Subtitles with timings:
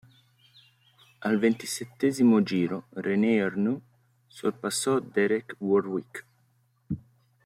[1.29, 3.79] Al ventisettesimo giro René Arnoux
[4.25, 6.25] sorpassò Derek Warwick.